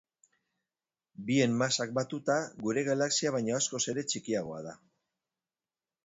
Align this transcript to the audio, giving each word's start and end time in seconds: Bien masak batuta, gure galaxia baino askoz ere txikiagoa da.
Bien 1.25 1.51
masak 1.57 1.91
batuta, 1.97 2.37
gure 2.67 2.83
galaxia 2.87 3.33
baino 3.35 3.55
askoz 3.57 3.83
ere 3.93 4.05
txikiagoa 4.13 4.63
da. 4.69 4.73